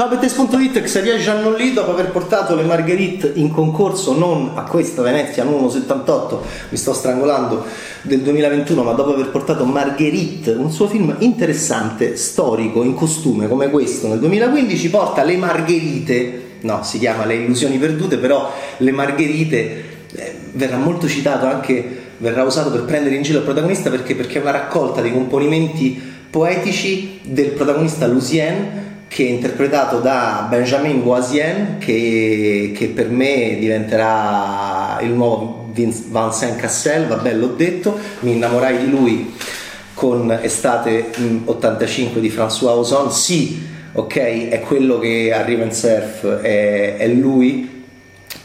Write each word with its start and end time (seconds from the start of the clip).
Ciao 0.00 0.08
Bettes.it, 0.08 0.80
Xavier 0.80 1.20
Giannolli, 1.20 1.74
dopo 1.74 1.90
aver 1.90 2.10
portato 2.10 2.54
le 2.54 2.62
Marguerite 2.62 3.32
in 3.34 3.50
concorso 3.50 4.16
non 4.16 4.52
a 4.54 4.62
questa 4.62 5.02
Venezia 5.02 5.44
178, 5.44 6.42
mi 6.70 6.78
sto 6.78 6.94
strangolando, 6.94 7.66
del 8.00 8.22
2021, 8.22 8.82
ma 8.82 8.92
dopo 8.92 9.12
aver 9.12 9.28
portato 9.28 9.66
Marguerite, 9.66 10.52
un 10.52 10.70
suo 10.70 10.88
film 10.88 11.14
interessante, 11.18 12.16
storico, 12.16 12.82
in 12.82 12.94
costume 12.94 13.46
come 13.46 13.68
questo, 13.68 14.08
nel 14.08 14.20
2015, 14.20 14.88
porta 14.88 15.22
le 15.22 15.36
Margherite, 15.36 16.42
no, 16.60 16.82
si 16.82 16.98
chiama 16.98 17.26
Le 17.26 17.34
illusioni 17.34 17.76
perdute, 17.76 18.16
però 18.16 18.50
le 18.78 18.92
Margherite 18.92 19.84
eh, 20.14 20.34
verrà 20.52 20.78
molto 20.78 21.08
citato 21.08 21.44
anche, 21.44 21.98
verrà 22.16 22.42
usato 22.42 22.70
per 22.70 22.84
prendere 22.84 23.16
in 23.16 23.22
giro 23.22 23.40
il 23.40 23.44
protagonista 23.44 23.90
perché, 23.90 24.14
perché 24.14 24.38
è 24.38 24.40
una 24.40 24.52
raccolta 24.52 25.02
di 25.02 25.12
componimenti 25.12 26.00
poetici 26.30 27.20
del 27.22 27.48
protagonista 27.48 28.06
Lucien 28.06 28.88
che 29.10 29.24
è 29.24 29.28
interpretato 29.28 29.98
da 29.98 30.46
Benjamin 30.48 31.02
Boisien 31.02 31.78
che, 31.78 32.70
che 32.72 32.86
per 32.86 33.08
me 33.08 33.56
diventerà 33.58 35.00
il 35.02 35.10
nuovo 35.10 35.68
Vincent 35.72 36.54
Cassel, 36.54 37.08
vabbè 37.08 37.34
l'ho 37.34 37.48
detto, 37.48 37.98
mi 38.20 38.34
innamorai 38.34 38.78
di 38.78 38.88
lui 38.88 39.34
con 39.94 40.30
Estate 40.40 41.10
85 41.44 42.20
di 42.20 42.28
François 42.28 42.78
Ozon, 42.78 43.10
sì, 43.10 43.60
ok, 43.94 44.48
è 44.48 44.60
quello 44.60 45.00
che 45.00 45.32
arriva 45.32 45.64
in 45.64 45.72
surf, 45.72 46.26
è, 46.36 46.96
è 46.96 47.08
lui, 47.08 47.82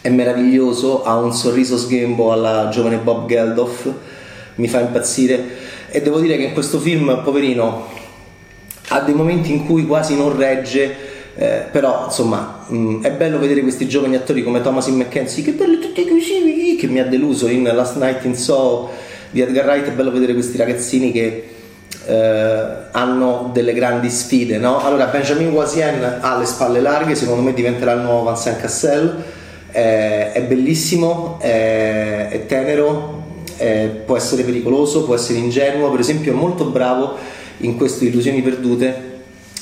è 0.01 0.09
meraviglioso, 0.09 1.03
ha 1.03 1.15
un 1.15 1.31
sorriso 1.31 1.77
sghembo 1.77 2.31
alla 2.31 2.69
giovane 2.69 2.97
Bob 2.97 3.27
Geldof, 3.27 3.87
mi 4.55 4.67
fa 4.67 4.79
impazzire. 4.79 5.43
E 5.89 6.01
devo 6.01 6.19
dire 6.19 6.37
che 6.37 6.43
in 6.45 6.53
questo 6.53 6.79
film, 6.79 7.21
poverino, 7.23 7.94
ha 8.89 8.99
dei 9.01 9.13
momenti 9.13 9.51
in 9.51 9.65
cui 9.65 9.85
quasi 9.85 10.15
non 10.15 10.35
regge. 10.35 11.13
Eh, 11.37 11.65
però 11.69 12.05
insomma 12.05 12.63
mh, 12.65 13.01
è 13.01 13.11
bello 13.11 13.39
vedere 13.39 13.59
questi 13.59 13.89
giovani 13.89 14.15
attori 14.15 14.41
come 14.41 14.61
Thomasin 14.61 14.95
McKenzie 14.95 15.43
che 15.43 15.51
bello 15.51 15.79
tutti 15.79 16.07
così 16.07 16.77
che 16.79 16.87
mi 16.87 17.01
ha 17.01 17.05
deluso 17.05 17.49
in 17.49 17.63
Last 17.63 17.97
Night 17.97 18.23
in 18.23 18.35
Soho 18.35 18.89
di 19.31 19.41
Edgar 19.41 19.65
Wright 19.65 19.85
è 19.85 19.91
bello 19.91 20.11
vedere 20.11 20.31
questi 20.31 20.55
ragazzini 20.55 21.11
che 21.11 21.43
eh, 22.07 22.65
hanno 22.91 23.49
delle 23.51 23.73
grandi 23.73 24.09
sfide 24.09 24.57
no? 24.59 24.81
allora 24.81 25.07
Benjamin 25.07 25.49
Wasien 25.49 26.19
ha 26.21 26.37
le 26.37 26.45
spalle 26.45 26.79
larghe 26.79 27.15
secondo 27.15 27.41
me 27.41 27.53
diventerà 27.53 27.91
il 27.91 28.01
nuovo 28.01 28.31
Vincent 28.31 28.61
Cassel 28.61 29.23
eh, 29.71 30.31
è 30.31 30.41
bellissimo 30.43 31.37
è, 31.41 32.29
è 32.29 32.45
tenero 32.45 33.23
può 34.05 34.15
essere 34.15 34.43
pericoloso 34.43 35.03
può 35.03 35.15
essere 35.15 35.39
ingenuo 35.39 35.89
per 35.89 35.99
esempio 35.99 36.31
è 36.31 36.35
molto 36.35 36.65
bravo 36.65 37.17
in 37.57 37.77
queste 37.77 38.05
illusioni 38.05 38.41
perdute 38.41 39.13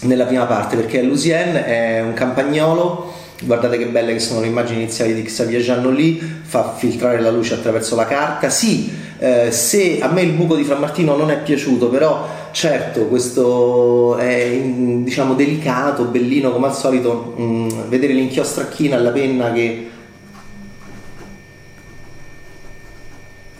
nella 0.02 0.26
prima 0.26 0.46
parte 0.46 0.76
perché 0.76 1.02
Lucien 1.02 1.56
è 1.56 2.02
un 2.02 2.14
campagnolo 2.14 3.14
guardate 3.46 3.78
che 3.78 3.88
belle 3.88 4.14
che 4.14 4.20
sono 4.20 4.42
le 4.42 4.48
immagini 4.48 4.82
iniziali 4.82 5.14
di 5.14 5.22
Xavier 5.24 5.62
Giannoli 5.62 6.20
fa 6.44 6.74
filtrare 6.76 7.20
la 7.20 7.30
luce 7.30 7.56
attraverso 7.56 7.96
la 7.96 8.06
carta. 8.06 8.50
Sì, 8.50 8.92
eh, 9.20 9.52
se 9.52 10.00
a 10.02 10.08
me 10.08 10.22
il 10.22 10.32
buco 10.32 10.56
di 10.56 10.64
Frammartino 10.64 11.16
non 11.16 11.32
è 11.32 11.42
piaciuto 11.42 11.90
però 11.90 12.28
certo 12.52 13.08
questo 13.08 14.18
è 14.18 14.60
diciamo 14.62 15.34
delicato, 15.34 16.06
bellino 16.06 16.52
come 16.52 16.68
al 16.68 16.76
solito 16.76 17.34
mh, 17.36 17.44
mm, 17.44 17.70
vedere 17.90 18.14
l'inchiostro 18.14 18.64
a 18.64 18.68
china 18.68 18.96
alla 18.96 19.12
penna 19.12 19.52
che 19.52 19.90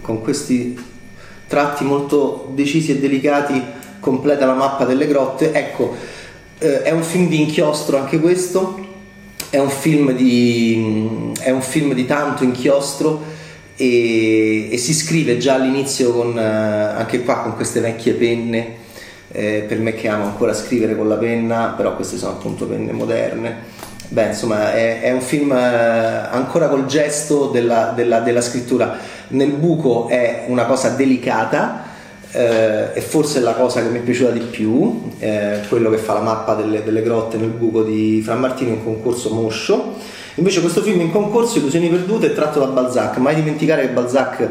con 0.02 0.22
questi 0.22 0.78
tratti 1.48 1.84
molto 1.84 2.52
decisi 2.54 2.92
e 2.92 3.00
delicati 3.00 3.62
completa 4.04 4.46
la 4.46 4.54
mappa 4.54 4.84
delle 4.84 5.08
grotte. 5.08 5.54
Ecco, 5.54 5.96
eh, 6.60 6.82
è 6.84 6.92
un 6.92 7.04
film 7.04 7.30
di 7.30 7.40
inchiostro 7.40 7.98
anche 7.98 8.20
questo, 8.20 8.78
è 9.50 9.58
un 9.58 9.70
film 9.70 10.12
di, 10.12 11.32
un 11.46 11.62
film 11.62 11.94
di 11.94 12.06
tanto 12.06 12.44
inchiostro 12.44 13.24
e, 13.78 14.70
e, 14.70 14.78
si 14.78 14.94
scrive 14.94 15.38
già 15.38 15.54
all'inizio 15.54 16.12
con, 16.12 16.38
eh, 16.38 16.44
anche 16.44 17.24
qua 17.24 17.40
con 17.40 17.56
queste 17.56 17.80
vecchie 17.80 18.14
penne. 18.14 18.82
Eh, 19.36 19.66
per 19.68 19.80
me 19.80 19.94
che 19.94 20.10
amo 20.10 20.26
ancora 20.26 20.54
scrivere 20.54 20.96
con 20.96 21.08
la 21.08 21.16
penna, 21.16 21.74
però 21.76 21.96
queste 21.96 22.18
sono 22.18 22.34
appunto 22.34 22.66
penne 22.66 22.92
moderne. 22.92 23.72
Beh, 24.10 24.28
insomma, 24.28 24.74
è, 24.74 25.02
è 25.02 25.12
un 25.12 25.22
film 25.22 25.54
eh, 25.54 26.28
ancora 26.30 26.68
col 26.68 26.86
gesto 26.86 27.48
della, 27.48 27.94
della, 27.96 28.20
della 28.20 28.42
scrittura. 28.42 28.96
Nel 29.30 29.52
buco 29.52 30.08
è 30.08 30.44
una 30.48 30.66
cosa 30.66 30.90
delicata, 30.90 31.93
eh, 32.34 32.90
e 32.94 33.02
forse 33.02 33.40
la 33.40 33.54
cosa 33.54 33.82
che 33.82 33.90
mi 33.90 34.00
è 34.00 34.02
piaciuta 34.02 34.32
di 34.32 34.40
più, 34.40 35.12
eh, 35.20 35.60
quello 35.70 35.92
che 35.92 35.98
fa 35.98 36.14
la 36.14 36.22
mappa 36.22 36.56
delle, 36.56 36.84
delle, 36.84 37.04
grotte 37.04 37.38
nel 37.38 37.50
buco 37.50 37.84
di 37.84 38.22
Fra 38.24 38.34
Martini, 38.34 38.72
un 38.72 38.84
concorso 38.84 39.30
moscio. 39.30 39.94
Invece 40.36 40.62
questo 40.62 40.82
film 40.82 41.02
in 41.02 41.12
concorso, 41.12 41.60
Illusioni 41.60 41.90
perdute, 41.90 42.28
è 42.28 42.34
tratto 42.34 42.60
da 42.60 42.66
Balzac, 42.66 43.18
mai 43.18 43.36
dimenticare 43.36 43.84
che 43.84 43.94
Balzac 43.94 44.50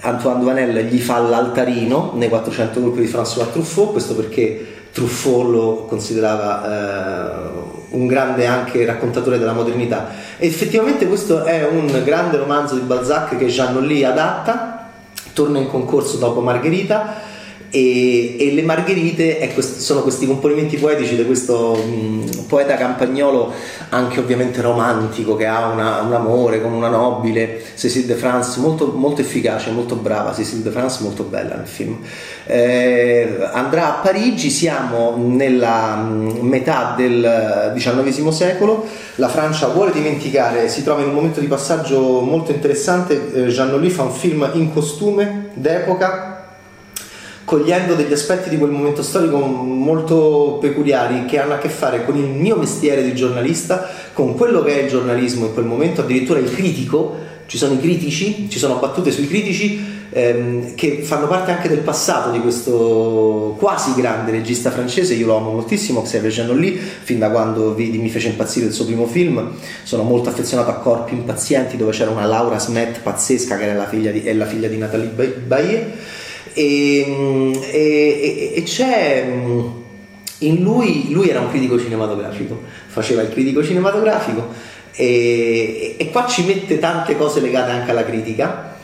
Antoine 0.00 0.38
Duvanel 0.38 0.86
gli 0.86 0.98
fa 0.98 1.18
l'altarino 1.18 2.12
nei 2.14 2.30
400 2.30 2.80
colpi 2.80 3.00
di 3.00 3.08
François 3.08 3.50
Truffaut, 3.52 3.92
questo 3.92 4.14
perché 4.14 4.76
Truffaut 4.90 5.50
lo 5.50 5.84
considerava 5.86 6.64
eh, 6.64 7.86
un 7.90 8.06
grande 8.06 8.46
anche 8.46 8.86
raccontatore 8.86 9.38
della 9.38 9.52
modernità. 9.52 10.08
E 10.38 10.46
effettivamente 10.46 11.06
questo 11.06 11.44
è 11.44 11.66
un 11.66 11.86
grande 12.04 12.38
romanzo 12.38 12.74
di 12.74 12.80
Balzac 12.80 13.36
che 13.36 13.46
Jean 13.46 13.74
Nolly 13.74 14.02
adatta 14.04 14.77
torna 15.38 15.60
in 15.60 15.68
concorso 15.68 16.16
dopo 16.16 16.40
Margherita 16.40 17.22
e, 17.70 18.36
e 18.38 18.52
le 18.52 18.62
margherite 18.62 19.40
ecco, 19.40 19.60
sono 19.60 20.02
questi 20.02 20.26
componimenti 20.26 20.76
poetici 20.76 21.16
di 21.16 21.26
questo 21.26 21.74
mh, 21.74 22.44
poeta 22.46 22.76
campagnolo 22.76 23.52
anche 23.90 24.20
ovviamente 24.20 24.60
romantico 24.60 25.36
che 25.36 25.46
ha 25.46 25.66
una, 25.66 26.00
un 26.00 26.12
amore 26.12 26.62
con 26.62 26.72
una 26.72 26.88
nobile 26.88 27.62
Cécile 27.74 28.06
de 28.06 28.14
France 28.14 28.58
molto, 28.60 28.92
molto 28.94 29.20
efficace, 29.20 29.70
molto 29.70 29.96
brava 29.96 30.32
Cécile 30.32 30.62
de 30.62 30.70
France 30.70 31.02
molto 31.02 31.24
bella 31.24 31.56
nel 31.56 31.66
film. 31.66 31.98
Eh, 32.46 33.48
andrà 33.52 33.98
a 33.98 34.00
Parigi 34.00 34.50
siamo 34.50 35.14
nella 35.16 35.96
mh, 35.96 36.38
metà 36.40 36.94
del 36.96 37.72
XIX 37.74 38.28
secolo. 38.28 38.86
La 39.16 39.28
Francia 39.28 39.68
vuole 39.68 39.92
dimenticare 39.92 40.68
si 40.68 40.82
trova 40.82 41.02
in 41.02 41.08
un 41.08 41.14
momento 41.14 41.40
di 41.40 41.46
passaggio 41.46 42.20
molto 42.20 42.50
interessante. 42.52 43.32
Eh, 43.32 43.46
Jean-Louis 43.46 43.92
fa 43.92 44.02
un 44.02 44.12
film 44.12 44.50
in 44.54 44.72
costume 44.72 45.50
d'epoca 45.54 46.37
cogliendo 47.48 47.94
degli 47.94 48.12
aspetti 48.12 48.50
di 48.50 48.58
quel 48.58 48.70
momento 48.70 49.02
storico 49.02 49.38
molto 49.38 50.58
peculiari 50.60 51.24
che 51.24 51.40
hanno 51.40 51.54
a 51.54 51.56
che 51.58 51.70
fare 51.70 52.04
con 52.04 52.14
il 52.14 52.26
mio 52.26 52.56
mestiere 52.56 53.02
di 53.02 53.14
giornalista, 53.14 53.88
con 54.12 54.34
quello 54.34 54.62
che 54.62 54.78
è 54.78 54.82
il 54.82 54.90
giornalismo 54.90 55.46
in 55.46 55.54
quel 55.54 55.64
momento, 55.64 56.02
addirittura 56.02 56.40
il 56.40 56.52
critico, 56.52 57.16
ci 57.46 57.56
sono 57.56 57.72
i 57.72 57.80
critici, 57.80 58.50
ci 58.50 58.58
sono 58.58 58.74
battute 58.74 59.10
sui 59.10 59.26
critici 59.26 59.82
ehm, 60.10 60.74
che 60.74 61.00
fanno 61.00 61.26
parte 61.26 61.50
anche 61.50 61.70
del 61.70 61.78
passato 61.78 62.30
di 62.32 62.40
questo 62.40 63.56
quasi 63.58 63.94
grande 63.94 64.30
regista 64.30 64.70
francese, 64.70 65.14
io 65.14 65.24
lo 65.24 65.38
amo 65.38 65.52
moltissimo, 65.52 66.02
Xavier 66.02 66.30
Giannoli, 66.30 66.76
fin 66.76 67.18
da 67.18 67.30
quando 67.30 67.72
vidi, 67.72 67.96
mi 67.96 68.10
fece 68.10 68.28
impazzire 68.28 68.66
il 68.66 68.74
suo 68.74 68.84
primo 68.84 69.06
film, 69.06 69.52
sono 69.84 70.02
molto 70.02 70.28
affezionato 70.28 70.68
a 70.68 70.74
Corpi 70.74 71.14
impazienti 71.14 71.78
dove 71.78 71.92
c'era 71.92 72.10
una 72.10 72.26
Laura 72.26 72.58
Smet 72.58 73.00
pazzesca 73.00 73.56
che 73.56 73.64
era 73.64 73.74
la 73.74 73.88
figlia 73.88 74.10
di, 74.10 74.22
è 74.22 74.34
la 74.34 74.44
figlia 74.44 74.68
di 74.68 74.76
Nathalie 74.76 75.32
Baye 75.46 76.16
e, 76.52 77.60
e, 77.72 78.52
e 78.54 78.62
c'è 78.62 79.26
in 80.38 80.62
lui, 80.62 81.10
lui 81.10 81.28
era 81.28 81.40
un 81.40 81.50
critico 81.50 81.78
cinematografico, 81.78 82.62
faceva 82.86 83.22
il 83.22 83.30
critico 83.30 83.64
cinematografico 83.64 84.46
e, 84.92 85.96
e, 85.98 86.10
qua 86.10 86.26
ci 86.26 86.44
mette 86.44 86.78
tante 86.78 87.16
cose 87.16 87.40
legate 87.40 87.70
anche 87.70 87.90
alla 87.90 88.04
critica. 88.04 88.76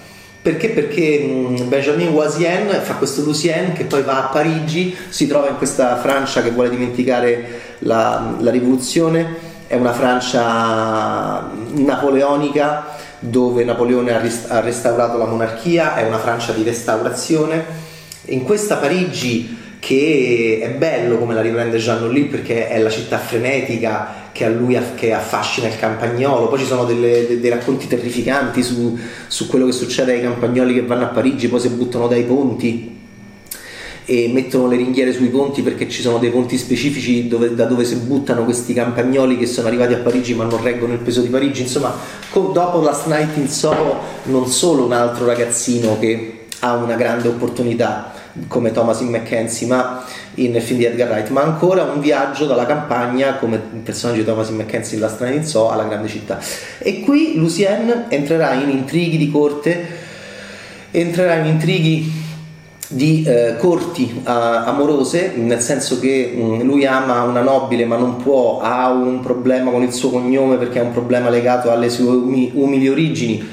Perché? 0.43 0.71
Perché 0.71 1.57
Benjamin 1.67 2.09
Wasien 2.09 2.69
fa 2.83 2.95
questo 2.95 3.22
Lucien 3.22 3.72
che 3.72 3.84
poi 3.84 4.03
va 4.03 4.25
a 4.25 4.28
Parigi, 4.28 4.95
si 5.09 5.27
trova 5.27 5.49
in 5.49 5.57
questa 5.57 5.97
Francia 5.97 6.43
che 6.43 6.51
vuole 6.51 6.69
dimenticare 6.69 7.60
la, 7.78 8.37
la 8.39 8.51
rivoluzione, 8.51 9.53
è 9.67 9.77
una 9.77 9.95
Francia 9.95 11.51
napoleonica 11.77 12.95
dove 13.28 13.65
Napoleone 13.65 14.15
ha 14.15 14.60
restaurato 14.60 15.16
la 15.16 15.26
monarchia, 15.26 15.97
è 15.97 16.06
una 16.06 16.18
Francia 16.18 16.53
di 16.53 16.62
restaurazione. 16.62 17.65
In 18.26 18.42
questa 18.42 18.76
Parigi 18.76 19.62
che 19.78 20.60
è 20.62 20.71
bello 20.71 21.18
come 21.18 21.34
la 21.34 21.42
riprende 21.42 21.76
Jean 21.76 22.00
Nolly 22.00 22.24
perché 22.24 22.68
è 22.68 22.78
la 22.78 22.88
città 22.88 23.18
frenetica 23.18 24.22
che 24.32 24.47
a 24.47 24.48
lui 24.48 24.78
che 24.94 25.12
affascina 25.12 25.68
il 25.68 25.76
campagnolo, 25.76 26.48
poi 26.48 26.59
ci 26.59 26.65
sono 26.65 26.84
delle, 26.84 27.26
dei, 27.26 27.41
dei 27.41 27.50
racconti 27.50 27.86
terrificanti 27.86 28.62
su, 28.62 28.98
su 29.26 29.47
quello 29.47 29.66
che 29.66 29.72
succede 29.72 30.12
ai 30.12 30.22
campagnoli 30.22 30.74
che 30.74 30.82
vanno 30.82 31.04
a 31.04 31.09
Parigi, 31.09 31.48
poi 31.48 31.60
si 31.60 31.68
buttano 31.68 32.09
dai 32.09 32.24
ponti 32.24 32.94
e 34.06 34.30
mettono 34.33 34.66
le 34.68 34.77
ringhiere 34.77 35.12
sui 35.12 35.28
ponti 35.28 35.62
perché 35.62 35.89
ci 35.89 36.03
sono 36.03 36.18
dei 36.18 36.30
ponti 36.30 36.59
specifici 36.59 37.27
dove, 37.27 37.54
da 37.54 37.65
dove 37.65 37.84
si 37.84 37.97
buttano 37.97 38.45
questi 38.45 38.74
campagnoli 38.74 39.39
che 39.39 39.47
sono 39.47 39.68
arrivati 39.68 39.95
a 39.95 39.98
Parigi 39.98 40.34
ma 40.34 40.45
non 40.45 40.62
reggono 40.62 40.92
il 40.92 40.98
peso 40.98 41.22
di 41.22 41.28
Parigi. 41.28 41.62
Insomma 41.62 41.95
dopo 42.33 42.80
Last 42.80 43.06
Night 43.06 43.36
in 43.36 43.48
Soho 43.48 44.01
non 44.24 44.47
solo 44.47 44.84
un 44.84 44.92
altro 44.92 45.24
ragazzino 45.24 45.98
che 45.98 46.47
ha 46.60 46.74
una 46.74 46.97
grande 46.97 47.28
opportunità 47.28 48.12
come 48.48 48.72
Thomas 48.72 49.01
in 49.01 49.09
Mackenzie 49.09 49.66
ma 49.66 50.04
in 50.34 50.60
film 50.60 50.78
di 50.78 50.84
Edgar 50.84 51.09
Wright 51.09 51.28
ma 51.30 51.42
ancora 51.42 51.84
un 51.84 52.00
viaggio 52.00 52.47
dalla 52.47 52.66
campagna 52.66 53.36
come 53.36 53.57
il 53.57 53.80
personaggio 53.80 54.18
di 54.18 54.27
Thomas 54.27 54.48
Mackenzie 54.50 54.97
in 54.97 55.03
La 55.03 55.09
strana 55.09 55.33
in 55.33 55.45
Zoo 55.45 55.71
alla 55.71 55.84
grande 55.84 56.09
città. 56.09 56.41
E 56.78 57.00
qui 57.00 57.36
Lucien 57.36 58.07
entrerà 58.09 58.53
in 58.53 58.68
intrighi 58.68 59.16
di 59.16 59.30
corte 59.30 60.03
entrerà 60.91 61.34
in 61.34 61.47
intrighi 61.47 62.23
di 62.89 63.25
eh, 63.27 63.57
corti 63.59 64.22
uh, 64.25 64.28
amorose, 64.28 65.33
nel 65.36 65.60
senso 65.60 65.98
che 65.98 66.33
mh, 66.34 66.42
mm, 66.42 66.60
lui 66.63 66.86
ama 66.86 67.22
una 67.22 67.41
nobile 67.41 67.86
ma 67.86 67.97
non 67.97 68.16
può, 68.16 68.60
ha 68.60 68.91
un 68.91 69.21
problema 69.21 69.71
con 69.71 69.83
il 69.83 69.92
suo 69.92 70.10
cognome 70.10 70.57
perché 70.57 70.81
è 70.81 70.83
un 70.83 70.92
problema 70.92 71.31
legato 71.31 71.71
alle 71.71 71.89
sue 71.89 72.10
umi- 72.10 72.53
umili 72.54 72.89
origini. 72.89 73.48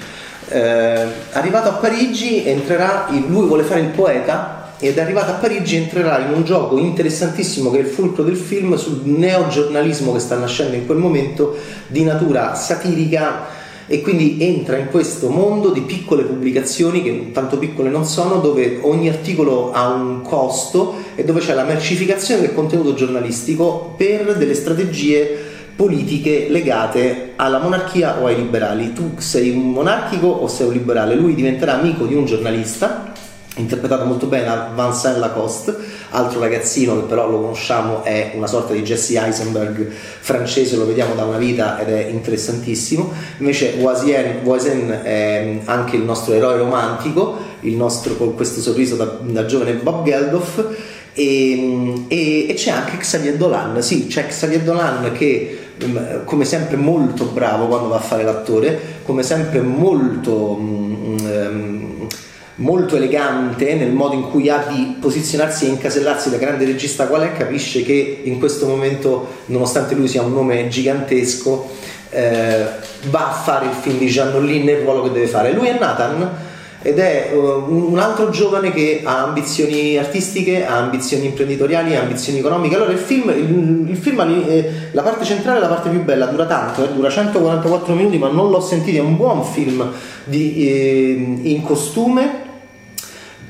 Eh, 0.50 1.06
arrivato 1.32 1.70
a 1.70 1.74
Parigi 1.74 2.46
entrerà, 2.46 3.08
lui 3.28 3.48
vuole 3.48 3.64
fare 3.64 3.80
il 3.80 3.88
poeta 3.88 4.62
ed 4.80 4.98
arrivato 4.98 5.32
a 5.32 5.36
Parigi 5.36 5.78
entrerà 5.78 6.20
in 6.20 6.34
un 6.34 6.44
gioco 6.44 6.78
interessantissimo 6.78 7.70
che 7.70 7.78
è 7.78 7.82
il 7.82 7.88
fulcro 7.88 8.24
del 8.24 8.36
film 8.36 8.76
sul 8.76 9.02
neogiornalismo 9.04 10.12
che 10.12 10.20
sta 10.20 10.36
nascendo 10.38 10.76
in 10.76 10.86
quel 10.88 10.98
momento 10.98 11.56
di 11.88 12.04
natura 12.04 12.56
satirica 12.56 13.60
e 13.88 14.02
quindi 14.02 14.38
entra 14.40 14.78
in 14.78 14.88
questo 14.88 15.30
mondo 15.30 15.70
di 15.70 15.82
piccole 15.82 16.24
pubblicazioni 16.24 17.04
che 17.04 17.32
tanto 17.32 17.58
piccole 17.58 17.90
non 17.90 18.06
sono, 18.06 18.40
dove 18.40 18.80
ogni 18.82 19.10
articolo 19.10 19.72
ha 19.72 19.88
un 19.90 20.22
costo 20.22 20.96
e 21.16 21.24
dove 21.24 21.40
c'è 21.40 21.54
la 21.54 21.64
mercificazione 21.64 22.42
del 22.42 22.54
contenuto 22.54 22.94
giornalistico 22.94 23.94
per 23.98 24.38
delle 24.38 24.54
strategie 24.54 25.50
politiche 25.76 26.48
legate 26.50 27.34
alla 27.36 27.60
monarchia 27.60 28.22
o 28.22 28.28
ai 28.28 28.36
liberali. 28.36 28.94
Tu 28.94 29.14
sei 29.18 29.50
un 29.50 29.72
monarchico 29.72 30.28
o 30.28 30.48
sei 30.48 30.68
un 30.68 30.74
liberale? 30.74 31.16
Lui 31.16 31.34
diventerà 31.34 31.80
amico 31.80 32.06
di 32.06 32.14
un 32.14 32.26
giornalista 32.26 33.12
interpretato 33.56 34.06
molto 34.06 34.28
bene 34.28 34.46
da 34.46 34.72
Vincent 34.74 35.18
Lacoste, 35.18 35.76
altro 36.12 36.40
ragazzino 36.40 37.00
che 37.00 37.06
però 37.08 37.30
lo 37.30 37.42
conosciamo 37.42 38.04
è 38.04 38.32
una 38.36 38.48
sorta 38.48 38.74
di 38.74 38.82
Jesse 38.82 39.18
Eisenberg 39.18 39.90
francese, 39.90 40.76
lo 40.76 40.86
vediamo 40.86 41.14
da 41.16 41.24
una 41.26 41.38
vita 41.38 41.80
ed 41.80 41.90
è 41.90 42.08
interessantissimo. 42.08 43.12
Invece 43.38 43.76
Voisin, 43.80 44.40
Voisin 44.44 45.00
è 45.04 45.60
anche 45.66 45.96
il 45.96 46.04
nostro 46.04 46.34
eroe 46.34 46.58
romantico, 46.58 47.38
il 47.62 47.76
nostro 47.76 48.16
con 48.16 48.36
questo 48.36 48.62
sorriso 48.62 48.96
da, 48.96 49.06
da 49.22 49.46
giovane 49.46 49.74
Bob 49.74 50.06
Geldof. 50.06 50.66
E, 51.14 52.06
e, 52.08 52.48
e, 52.50 52.54
c'è 52.54 52.72
anche 52.72 52.96
Xavier 52.98 53.36
Dolan, 53.36 53.82
sì, 53.82 54.08
c'è 54.08 54.28
Xavier 54.28 54.62
Dolan 54.62 55.12
che 55.12 55.58
mm, 55.84 56.24
come 56.24 56.46
sempre 56.46 56.78
molto 56.78 57.26
bravo 57.26 57.68
quando 57.68 57.90
va 57.90 57.98
a 57.98 58.00
fare 58.00 58.24
l'attore, 58.24 58.80
come 59.04 59.22
sempre 59.22 59.60
molto 59.60 60.52
um, 60.54 62.08
molto 62.56 62.96
elegante 62.96 63.74
nel 63.76 63.92
modo 63.92 64.14
in 64.14 64.30
cui 64.30 64.50
ha 64.50 64.66
di 64.70 64.98
posizionarsi 65.00 65.66
e 65.66 65.70
incasellarsi 65.70 66.30
da 66.30 66.38
grande 66.38 66.66
regista 66.66 67.08
qual 67.08 67.22
è, 67.22 67.34
capisce 67.34 67.84
che 67.84 68.22
in 68.24 68.40
questo 68.40 68.68
momento, 68.68 69.28
nonostante 69.48 69.96
lui 69.96 70.08
sia 70.08 70.22
un 70.22 70.34
nome 70.34 70.68
gigantesco, 70.68 71.70
eh, 72.10 72.66
va 73.10 73.30
a 73.30 73.34
fare 73.34 73.66
il 73.66 73.74
film 73.74 73.98
di 73.98 74.08
Giannolin 74.08 74.64
nel 74.64 74.82
ruolo 74.82 75.04
che 75.04 75.12
deve 75.12 75.28
fare. 75.28 75.54
Lui 75.54 75.68
è 75.68 75.78
Nathan 75.80 76.50
ed 76.84 76.98
è 76.98 77.30
uh, 77.32 77.38
un 77.38 78.00
altro 78.00 78.32
giovane 78.32 78.72
che 78.72 79.02
ha 79.04 79.24
ambizioni 79.24 79.98
artistiche, 79.98 80.66
ha 80.66 80.78
ambizioni 80.78 81.26
imprenditoriali, 81.26 81.96
ha 81.96 82.02
ambizioni 82.02 82.40
economiche. 82.40 82.76
Allora 82.76 82.92
il 82.92 82.98
film, 82.98 83.30
il, 83.30 83.90
il 83.90 83.98
film 83.98 84.20
eh, 84.20 84.72
la 84.92 85.04
parte 85.04 85.24
centrale 85.24 85.60
è 85.60 85.62
la 85.62 85.68
parte 85.68 85.90
più 85.90 86.04
bella, 86.04 86.26
dura 86.26 86.46
tanto, 86.46 86.84
eh, 86.84 86.94
dura 86.94 87.10
144 87.10 87.94
minuti, 87.94 88.18
ma 88.18 88.30
non 88.30 88.50
l'ho 88.50 88.62
sentito, 88.62 88.98
è 88.98 89.02
un 89.02 89.16
buon 89.16 89.44
film 89.44 89.92
di, 90.24 90.68
eh, 90.68 91.50
in 91.50 91.62
costume 91.62 92.41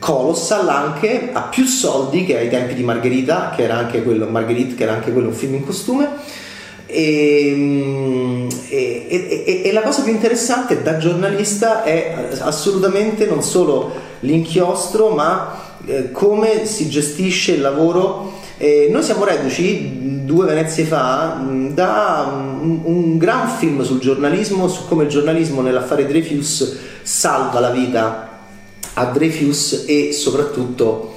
Colossal 0.02 0.68
anche 0.68 1.30
ha 1.32 1.42
più 1.42 1.64
soldi 1.64 2.26
che 2.26 2.36
ai 2.36 2.50
tempi 2.50 2.74
di 2.74 2.82
Margherita, 2.82 3.54
che 3.56 3.62
era 3.62 3.78
anche 3.78 4.02
quello, 4.02 4.26
Marguerite, 4.26 4.74
che 4.74 4.82
era 4.82 4.94
anche 4.94 5.12
quello 5.12 5.28
un 5.28 5.36
film 5.36 5.54
in 5.54 5.64
costume. 5.64 6.10
E, 6.88 8.48
e, 8.68 9.44
e, 9.46 9.62
e, 9.64 9.72
la 9.72 9.82
cosa 9.82 10.02
più 10.02 10.12
interessante 10.12 10.82
da 10.82 10.98
giornalista 10.98 11.84
è 11.84 12.30
assolutamente 12.40 13.28
non 13.28 13.44
solo 13.44 13.92
l'inchiostro, 14.22 15.10
ma 15.10 15.56
eh, 15.86 16.12
come 16.12 16.66
si 16.66 16.90
gestisce 16.90 17.52
il 17.52 17.62
lavoro. 17.62 18.40
Eh, 18.58 18.88
noi 18.90 19.04
siamo 19.04 19.24
reduci 19.24 20.26
due 20.26 20.48
Venezie 20.48 20.84
fa 20.86 21.40
da 21.74 22.28
un, 22.34 22.80
un, 22.86 23.18
gran 23.20 23.48
film 23.50 23.84
sul 23.84 24.00
giornalismo, 24.00 24.68
su 24.68 24.88
come 24.88 25.04
il 25.04 25.10
giornalismo 25.10 25.62
nell'affare 25.62 26.08
Dreyfus 26.08 26.76
salva 27.04 27.60
la 27.60 27.70
vita 27.70 28.31
a 29.02 29.06
Dreyfus 29.06 29.86
e 29.88 30.12
soprattutto 30.14 31.16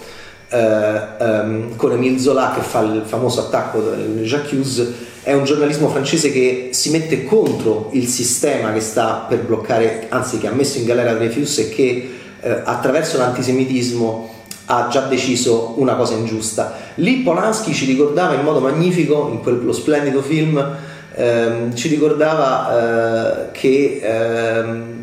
eh, 0.48 1.00
um, 1.18 1.76
con 1.76 1.92
Emile 1.92 2.18
Zola 2.18 2.52
che 2.54 2.62
fa 2.62 2.80
il 2.80 3.02
famoso 3.04 3.40
attacco 3.40 3.80
del 3.80 4.22
J'accuse 4.24 5.12
è 5.22 5.32
un 5.32 5.44
giornalismo 5.44 5.88
francese 5.88 6.30
che 6.30 6.70
si 6.72 6.90
mette 6.90 7.24
contro 7.24 7.88
il 7.92 8.06
sistema 8.06 8.72
che 8.72 8.80
sta 8.80 9.26
per 9.28 9.40
bloccare, 9.40 10.06
anzi 10.10 10.38
che 10.38 10.46
ha 10.46 10.52
messo 10.52 10.78
in 10.78 10.84
galera 10.84 11.14
Dreyfus 11.14 11.58
e 11.58 11.68
che 11.70 12.10
eh, 12.40 12.60
attraverso 12.64 13.16
l'antisemitismo 13.16 14.32
ha 14.66 14.88
già 14.90 15.00
deciso 15.06 15.74
una 15.76 15.94
cosa 15.94 16.14
ingiusta. 16.14 16.76
Lì 16.96 17.16
Polanski 17.16 17.72
ci 17.74 17.86
ricordava 17.86 18.34
in 18.34 18.42
modo 18.42 18.60
magnifico, 18.60 19.28
in 19.30 19.40
quello 19.40 19.72
splendido 19.72 20.22
film, 20.22 20.76
ehm, 21.14 21.74
ci 21.74 21.88
ricordava 21.88 23.48
eh, 23.48 23.50
che 23.52 24.00
ehm, 24.02 24.93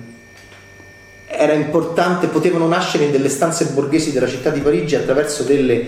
era 1.41 1.53
importante, 1.53 2.27
potevano 2.27 2.67
nascere 2.67 3.05
in 3.05 3.11
delle 3.11 3.29
stanze 3.29 3.65
borghesi 3.65 4.11
della 4.11 4.27
città 4.27 4.51
di 4.51 4.59
Parigi 4.59 4.95
attraverso 4.95 5.41
delle 5.41 5.87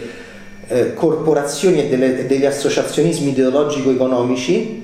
eh, 0.67 0.93
corporazioni 0.95 1.81
e 1.81 1.89
delle, 1.89 2.25
degli 2.25 2.45
associazionismi 2.45 3.29
ideologico-economici, 3.29 4.81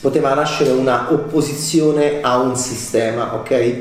poteva 0.00 0.34
nascere 0.34 0.70
una 0.70 1.12
opposizione 1.12 2.18
a 2.20 2.38
un 2.38 2.56
sistema, 2.56 3.34
ok? 3.34 3.76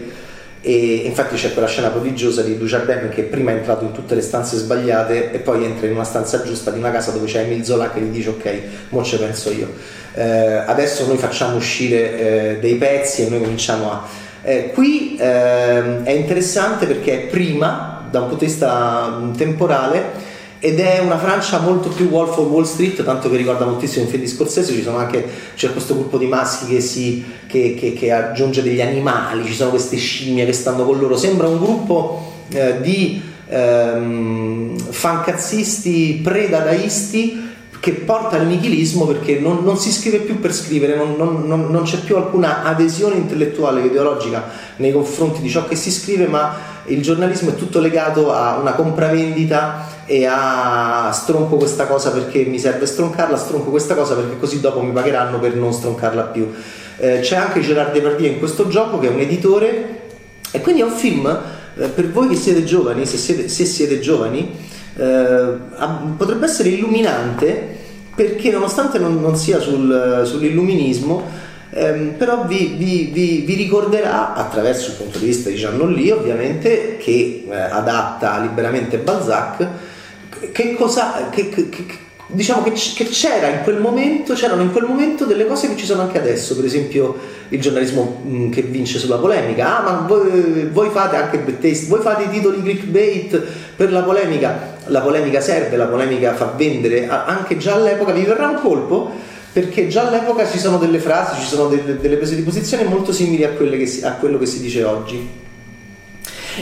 E 0.61 0.95
infatti 1.05 1.35
c'è 1.35 1.53
quella 1.53 1.67
scena 1.67 1.89
prodigiosa 1.89 2.41
di 2.41 2.57
Dujardin 2.57 3.09
che 3.09 3.23
prima 3.23 3.51
è 3.51 3.55
entrato 3.55 3.85
in 3.85 3.91
tutte 3.91 4.15
le 4.15 4.21
stanze 4.21 4.57
sbagliate 4.57 5.31
e 5.31 5.39
poi 5.39 5.63
entra 5.63 5.87
in 5.87 5.93
una 5.93 6.03
stanza 6.03 6.43
giusta 6.43 6.71
di 6.71 6.79
una 6.79 6.91
casa 6.91 7.11
dove 7.11 7.25
c'è 7.25 7.41
Emil 7.41 7.63
Zola 7.63 7.91
che 7.91 8.01
gli 8.01 8.09
dice 8.09 8.29
ok, 8.29 8.59
mo 8.89 9.03
ci 9.03 9.17
penso 9.17 9.51
io. 9.51 9.71
Eh, 10.13 10.23
adesso 10.23 11.07
noi 11.07 11.17
facciamo 11.17 11.55
uscire 11.55 12.17
eh, 12.17 12.57
dei 12.59 12.75
pezzi 12.75 13.25
e 13.25 13.29
noi 13.29 13.39
cominciamo 13.39 13.91
a 13.91 14.25
eh, 14.43 14.71
qui 14.73 15.17
eh, 15.19 16.03
è 16.03 16.11
interessante 16.11 16.85
perché 16.85 17.23
è 17.23 17.25
prima, 17.27 18.07
da 18.09 18.21
un 18.21 18.27
punto 18.29 18.45
di 18.45 18.49
vista 18.49 19.17
mm, 19.19 19.33
temporale, 19.33 20.35
ed 20.59 20.79
è 20.79 20.99
una 20.99 21.17
Francia 21.17 21.59
molto 21.59 21.89
più 21.89 22.07
Wolf 22.09 22.37
of 22.37 22.47
Wall 22.47 22.63
Street, 22.63 23.03
tanto 23.03 23.29
che 23.29 23.37
ricorda 23.37 23.65
moltissimo 23.65 24.05
il 24.05 24.09
film 24.09 24.23
di 24.23 24.27
Scorsese, 24.29 24.73
ci 24.73 24.81
sono 24.81 24.97
anche, 24.97 25.23
c'è 25.55 25.71
questo 25.71 25.93
gruppo 25.93 26.17
di 26.17 26.25
maschi 26.25 26.65
che, 26.73 26.81
si, 26.81 27.23
che, 27.45 27.75
che, 27.75 27.93
che 27.93 28.11
aggiunge 28.11 28.63
degli 28.63 28.81
animali, 28.81 29.45
ci 29.45 29.53
sono 29.53 29.69
queste 29.69 29.97
scimmie 29.97 30.45
che 30.45 30.53
stanno 30.53 30.83
con 30.83 30.97
loro, 30.97 31.15
sembra 31.15 31.47
un 31.47 31.59
gruppo 31.59 32.33
eh, 32.49 32.81
di 32.81 33.21
ehm, 33.49 34.77
fancazzisti 34.77 36.21
predadaisti 36.23 37.46
che 37.79 37.91
porta 37.91 38.37
al 38.37 38.47
nichilismo 38.47 39.05
perché 39.05 39.39
non, 39.39 39.63
non, 39.63 39.77
si 39.77 39.91
scrive 39.91 40.19
più 40.19 40.39
per 40.39 40.53
scrivere, 40.53 40.95
non, 40.95 41.15
non, 41.15 41.69
non, 41.69 41.83
c'è 41.83 41.99
più 41.99 42.15
alcuna 42.15 42.63
adesione 42.63 43.15
intellettuale 43.15 43.81
ideologica 43.81 44.43
nei 44.77 44.91
confronti 44.91 45.41
di 45.41 45.49
ciò 45.49 45.65
che 45.67 45.75
si 45.75 45.91
scrive, 45.91 46.27
ma 46.27 46.55
il 46.85 47.01
giornalismo 47.01 47.51
è 47.51 47.55
tutto 47.55 47.79
legato 47.79 48.33
a 48.33 48.57
una 48.57 48.73
compravendita 48.73 50.03
e 50.05 50.25
a 50.25 51.11
stronco 51.13 51.57
questa 51.57 51.85
cosa 51.85 52.11
perché 52.11 52.45
mi 52.45 52.59
serve 52.59 52.85
stroncarla, 52.85 53.37
stronco 53.37 53.69
questa 53.69 53.93
cosa 53.93 54.15
perché 54.15 54.37
così 54.39 54.59
dopo 54.59 54.81
mi 54.81 54.91
pagheranno 54.91 55.39
per 55.39 55.55
non 55.55 55.71
stroncarla 55.71 56.23
più. 56.23 56.51
Eh, 56.97 57.19
c'è 57.19 57.35
anche 57.35 57.61
Gerard 57.61 57.93
Depardieu 57.93 58.31
in 58.31 58.39
questo 58.39 58.67
gioco 58.67 58.99
che 58.99 59.07
è 59.07 59.11
un 59.11 59.19
editore 59.19 60.01
e 60.51 60.61
quindi 60.61 60.81
è 60.81 60.83
un 60.85 60.91
film 60.91 61.27
eh, 61.27 61.87
per 61.87 62.09
voi 62.09 62.29
che 62.29 62.35
siete 62.35 62.63
giovani, 62.63 63.05
se 63.05 63.17
siete, 63.17 63.47
se 63.49 63.65
siete 63.65 63.99
giovani, 63.99 64.51
eh, 64.97 65.53
potrebbe 66.17 66.45
essere 66.45 66.69
illuminante 66.69 67.75
perché 68.15 68.49
nonostante 68.49 68.97
non, 68.97 69.21
non 69.21 69.35
sia 69.35 69.59
sul, 69.59 70.23
sull'illuminismo, 70.25 71.23
ehm, 71.69 72.15
però 72.17 72.45
vi, 72.45 72.73
vi, 72.75 73.11
vi, 73.13 73.43
vi, 73.45 73.53
ricorderà 73.53 74.33
attraverso 74.33 74.89
il 74.89 74.95
punto 74.95 75.19
di 75.19 75.27
vista 75.27 75.49
di 75.49 75.55
Giannolì 75.55 76.09
ovviamente 76.09 76.97
che 76.97 77.45
eh, 77.47 77.55
adatta 77.55 78.39
liberamente 78.39 78.97
Balzac 78.97 79.67
che 80.51 80.73
cosa 80.73 81.29
che, 81.29 81.49
che, 81.49 81.69
diciamo 82.27 82.63
che, 82.63 82.71
che, 82.71 83.05
c'era 83.05 83.47
in 83.47 83.63
quel 83.63 83.79
momento, 83.79 84.33
c'erano 84.33 84.61
in 84.61 84.71
quel 84.71 84.85
momento 84.85 85.25
delle 85.25 85.45
cose 85.45 85.69
che 85.69 85.77
ci 85.77 85.85
sono 85.85 86.01
anche 86.01 86.17
adesso, 86.17 86.55
per 86.55 86.65
esempio 86.65 87.15
il 87.49 87.61
giornalismo 87.61 88.21
mm, 88.25 88.51
che 88.51 88.63
vince 88.63 88.99
sulla 88.99 89.17
polemica, 89.17 89.77
ah 89.77 89.81
ma 89.83 90.05
voi, 90.07 90.69
voi 90.71 90.89
fate 90.89 91.15
anche 91.15 91.37
bad 91.39 91.59
taste, 91.59 91.87
voi 91.87 92.01
fate 92.01 92.23
i 92.23 92.29
titoli 92.29 92.61
clickbait 92.61 93.41
per 93.75 93.91
la 93.91 94.01
polemica, 94.01 94.76
la 94.89 95.01
polemica 95.01 95.41
serve, 95.41 95.75
la 95.77 95.85
polemica 95.85 96.33
fa 96.33 96.53
vendere, 96.55 97.07
anche 97.07 97.57
già 97.57 97.75
all'epoca 97.75 98.11
vi 98.11 98.23
verrà 98.23 98.47
un 98.47 98.59
colpo 98.61 99.11
perché 99.51 99.87
già 99.87 100.07
all'epoca 100.07 100.47
ci 100.47 100.59
sono 100.59 100.77
delle 100.77 100.99
frasi, 100.99 101.41
ci 101.41 101.47
sono 101.47 101.67
delle, 101.67 101.99
delle 101.99 102.17
prese 102.17 102.35
di 102.35 102.43
posizione 102.43 102.83
molto 102.83 103.11
simili 103.11 103.43
a, 103.43 103.51
si, 103.85 104.03
a 104.03 104.11
quello 104.11 104.37
che 104.37 104.45
si 104.45 104.59
dice 104.59 104.83
oggi. 104.83 105.45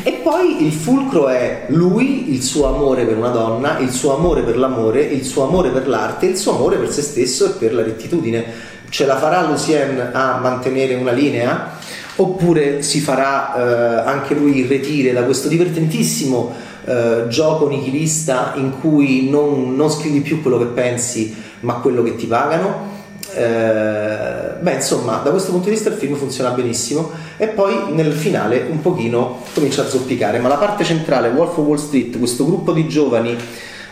E 0.04 0.12
poi 0.24 0.66
il 0.66 0.72
fulcro 0.72 1.28
è 1.28 1.66
lui, 1.68 2.34
il 2.34 2.42
suo 2.42 2.68
amore 2.68 3.06
per 3.06 3.18
una 3.18 3.30
donna, 3.30 3.80
il 3.80 3.92
suo 3.92 4.16
amore 4.16 4.44
per 4.44 4.58
l'amore, 4.58 5.02
il 5.02 5.26
suo 5.26 5.44
amore 5.44 5.72
per 5.72 5.88
l'arte, 5.88 6.26
il 6.26 6.38
suo 6.38 6.56
amore 6.56 6.78
per 6.78 6.90
se 6.90 7.02
stesso 7.02 7.46
e 7.46 7.50
per 7.58 7.74
la 7.74 7.82
rettitudine. 7.82 8.46
Ce 8.90 9.06
la 9.06 9.18
farà 9.18 9.46
Lucien 9.46 10.12
a 10.14 10.38
mantenere 10.42 10.96
una 10.96 11.12
linea? 11.12 11.78
Oppure 12.18 12.82
si 12.82 13.02
farà 13.02 13.56
eh, 13.56 14.10
anche 14.10 14.36
lui 14.36 14.58
irretire 14.58 15.12
da 15.12 15.24
questo 15.24 15.50
divertentissimo 15.50 16.54
eh, 16.86 17.26
gioco 17.28 17.68
nichilista 17.68 18.54
in 18.56 18.80
cui 18.80 19.30
non, 19.30 19.76
non 19.76 19.90
scrivi 19.90 20.22
più 20.22 20.42
quello 20.42 20.58
che 20.58 20.66
pensi 20.66 21.36
ma 21.62 21.76
quello 21.76 22.04
che 22.04 22.16
ti 22.16 22.26
pagano? 22.26 22.94
Eh, 23.34 24.60
beh, 24.60 24.74
insomma, 24.74 25.18
da 25.18 25.32
questo 25.32 25.52
punto 25.52 25.68
di 25.68 25.76
vista 25.76 25.90
il 25.90 25.96
film 25.96 26.16
funziona 26.16 26.52
benissimo 26.52 27.12
e 27.38 27.48
poi 27.48 27.94
nel 27.94 28.14
finale 28.14 28.68
un 28.70 28.82
pochino 28.82 29.42
comincia 29.54 29.82
a 29.82 29.88
zoppicare, 29.88 30.40
ma 30.40 30.48
la 30.48 30.56
parte 30.56 30.84
centrale, 30.84 31.30
Wolf 31.30 31.58
of 31.58 31.66
Wall 31.66 31.78
Street, 31.78 32.18
questo 32.18 32.46
gruppo 32.46 32.72
di 32.72 32.88
giovani 32.88 33.36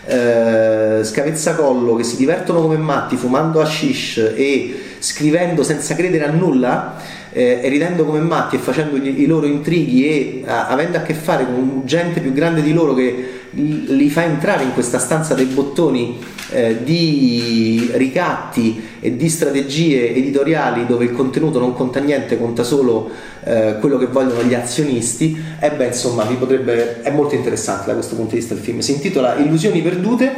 eh, 0.06 1.02
scavezzacollo 1.04 1.96
che 1.96 2.04
si 2.04 2.16
divertono 2.18 2.62
come 2.62 2.78
matti 2.78 3.16
fumando 3.16 3.62
hashish 3.62 4.18
e 4.36 4.82
scrivendo 5.00 5.64
senza 5.64 5.96
credere 5.96 6.26
a 6.26 6.32
nulla 6.32 6.96
eh, 7.34 7.62
ridendo 7.64 8.06
come 8.06 8.20
matti 8.20 8.56
e 8.56 8.60
facendo 8.60 8.98
gli, 8.98 9.22
i 9.22 9.26
loro 9.26 9.48
intrighi 9.48 10.08
e 10.08 10.44
a, 10.46 10.68
avendo 10.68 10.98
a 10.98 11.02
che 11.02 11.16
fare 11.16 11.46
con 11.46 11.82
gente 11.86 12.20
più 12.22 12.32
grande 12.32 12.62
di 12.62 12.74
loro 12.74 12.94
che 12.94 13.42
li 13.56 14.10
fa 14.10 14.24
entrare 14.24 14.64
in 14.64 14.74
questa 14.74 14.98
stanza 14.98 15.36
dei 15.36 15.46
bottoni 15.46 16.18
eh, 16.52 16.84
di 16.84 17.90
ricatti 17.94 18.82
e 19.00 19.16
di 19.16 19.30
strategie 19.30 20.14
editoriali 20.16 20.86
dove 20.88 21.06
il 21.06 21.12
contenuto 21.12 21.60
non 21.60 21.74
conta 21.74 22.00
niente, 22.00 22.38
conta 22.38 22.64
solo 22.64 23.10
eh, 23.44 23.78
quello 23.80 23.98
che 23.98 24.08
vogliono 24.08 24.44
gli 24.44 24.54
azionisti, 24.54 25.40
e 25.60 25.72
beh 25.72 25.88
insomma 25.88 26.24
potrebbe, 26.24 27.02
è 27.02 27.12
molto 27.12 27.36
interessante 27.36 27.88
da 27.88 27.94
questo 27.94 28.16
punto 28.16 28.32
di 28.32 28.40
vista 28.40 28.54
il 28.54 28.60
film. 28.60 28.80
Si 28.80 28.94
intitola 28.94 29.36
Illusioni 29.36 29.82
perdute, 29.82 30.34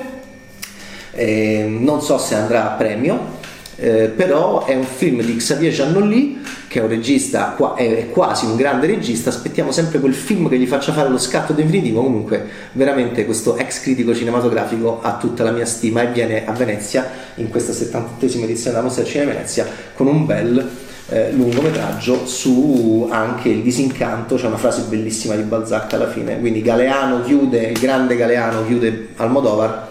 eh, 1.14 1.66
non 1.70 2.02
so 2.02 2.18
se 2.18 2.36
andrà 2.36 2.74
a 2.74 2.75
premio, 2.75 3.44
eh, 3.78 4.12
però 4.14 4.66
è 4.66 4.75
un 4.75 4.86
film 4.86 5.22
di 5.22 5.36
Xavier 5.36 5.72
Giannoli 5.72 6.44
che 6.75 6.82
è 6.82 6.84
un 6.84 6.89
regista, 6.89 7.55
è 7.75 8.10
quasi 8.10 8.46
un 8.46 8.58
grande 8.58 8.88
regista, 8.88 9.29
aspettiamo 9.29 9.72
sempre 9.72 10.01
quel 10.01 10.13
film 10.13 10.50
che 10.50 10.58
gli 10.58 10.67
faccia 10.67 10.91
fare 10.91 11.08
lo 11.08 11.17
scatto 11.17 11.53
definitivo, 11.53 12.01
comunque 12.01 12.46
veramente 12.74 13.24
questo 13.24 13.55
ex 13.55 13.79
critico 13.79 14.13
cinematografico 14.13 15.00
ha 15.01 15.15
tutta 15.15 15.46
la 15.46 15.51
mia 15.51 15.65
stima 15.65 16.01
e 16.01 16.08
viene 16.08 16.46
a 16.46 16.51
Venezia 16.51 17.10
in 17.36 17.50
questa 17.50 17.72
78esima 17.72 18.44
edizione 18.44 18.72
della 18.72 18.82
Mostra 18.82 19.03
del 19.03 19.12
Cinema 19.12 19.32
Venezia 19.32 19.65
con 19.94 20.08
un 20.08 20.25
bel 20.25 20.70
eh, 21.08 21.32
lungometraggio 21.32 22.25
su 22.25 23.08
anche 23.10 23.48
il 23.48 23.62
disincanto, 23.62 24.36
c'è 24.36 24.48
una 24.48 24.58
frase 24.58 24.82
bellissima 24.89 25.36
di 25.36 25.44
Balzac 25.44 25.94
alla 25.94 26.10
fine, 26.10 26.38
quindi 26.41 26.62
Galeano 26.62 27.24
chiude, 27.24 27.67
il 27.67 27.79
grande 27.79 28.17
Galeano 28.17 28.65
chiude 28.65 29.12
Almodovar 29.15 29.88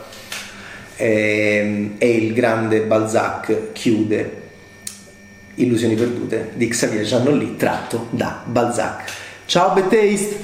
e, 0.97 1.93
e 1.97 2.11
il 2.11 2.35
grande 2.35 2.81
Balzac 2.83 3.73
chiude 3.73 4.43
Illusioni 5.57 5.95
perdute 5.95 6.53
di 6.55 6.69
Xavier 6.69 7.05
Giannoli 7.05 7.57
tratto 7.57 8.09
da 8.11 8.43
Balzac. 8.45 9.11
Ciao 9.47 9.73
Bad 9.75 9.89
Taste! 9.89 10.44